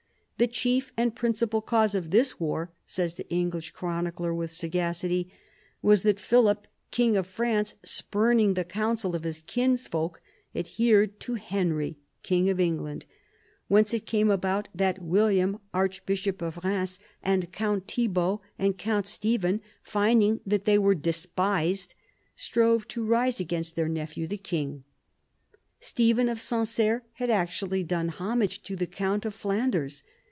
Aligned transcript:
"The 0.39 0.47
chief 0.47 0.91
and 0.97 1.15
principal 1.15 1.61
cause 1.61 1.93
of 1.93 2.09
this 2.09 2.39
war," 2.39 2.71
says 2.83 3.13
the 3.13 3.29
English 3.29 3.69
chronicler, 3.73 4.33
with 4.33 4.49
sagacity," 4.51 5.31
was 5.83 6.01
that 6.01 6.19
Philip, 6.19 6.65
king 6.89 7.15
of 7.15 7.27
France, 7.27 7.75
spurning 7.83 8.55
the 8.55 8.63
counsel 8.65 9.15
of 9.15 9.21
his 9.21 9.41
kinsfolk, 9.41 10.19
adhered 10.55 11.19
to 11.19 11.35
Henry, 11.35 11.99
king 12.23 12.49
of 12.49 12.59
England; 12.59 13.05
whence 13.67 13.93
it 13.93 14.07
came 14.07 14.31
about 14.31 14.67
that 14.73 14.97
William, 14.99 15.59
archbishop 15.75 16.41
of 16.41 16.55
Bheims, 16.55 16.97
and 17.21 17.51
Count 17.51 17.87
Thibault 17.87 18.41
and 18.57 18.79
Count 18.79 19.05
Stephen, 19.05 19.61
finding 19.83 20.39
that 20.43 20.65
they 20.65 20.79
were 20.79 20.95
despised, 20.95 21.93
strove 22.35 22.87
to 22.87 23.05
rise 23.05 23.39
against 23.39 23.75
their 23.75 23.87
nephew, 23.87 24.25
the 24.25 24.37
king." 24.37 24.85
Stephen 25.79 26.27
of 26.27 26.41
Sancerre 26.41 27.03
had 27.13 27.29
actually 27.29 27.83
done 27.83 28.07
homage 28.09 28.63
to 28.63 28.75
the 28.75 28.87
count 28.87 29.23
of 29.23 29.35
Flanders. 29.35 30.01